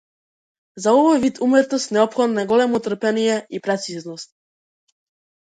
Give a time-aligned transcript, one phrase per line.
[0.85, 4.35] За овој вид уметност неопходно е големо трпение и прецизност.